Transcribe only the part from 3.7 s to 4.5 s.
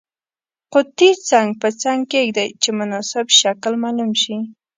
معلوم شي.